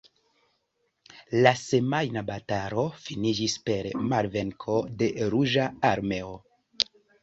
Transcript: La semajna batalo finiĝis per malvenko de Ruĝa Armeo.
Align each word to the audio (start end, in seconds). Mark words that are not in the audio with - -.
La 1.47 1.51
semajna 1.65 2.25
batalo 2.31 2.87
finiĝis 3.05 3.61
per 3.69 3.93
malvenko 4.09 4.83
de 5.05 5.15
Ruĝa 5.37 5.73
Armeo. 5.97 6.39